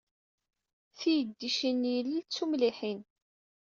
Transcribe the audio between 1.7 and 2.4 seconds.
n yilel d